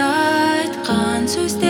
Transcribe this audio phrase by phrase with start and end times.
[0.00, 1.69] died, қан сөздер